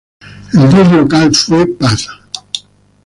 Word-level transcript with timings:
El 0.55 0.67
dios 0.73 0.91
local 0.93 1.35
fue 1.35 1.63
Ptah. 1.75 1.95